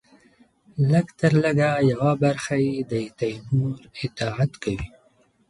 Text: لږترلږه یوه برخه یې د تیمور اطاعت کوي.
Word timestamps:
لږترلږه 0.91 1.71
یوه 1.91 2.11
برخه 2.21 2.55
یې 2.65 2.75
د 2.91 2.93
تیمور 3.19 3.75
اطاعت 4.01 4.51
کوي. 4.63 4.87